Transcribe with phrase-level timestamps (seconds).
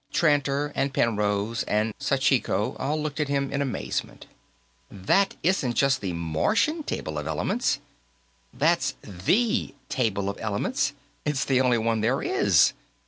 [0.11, 4.25] Tranter and Penrose and Sachiko all looked at him in amazement.
[4.89, 7.77] "That isn't just the Martian table of elements;
[8.51, 10.93] that's the table of elements.
[11.23, 12.73] It's the only one there is."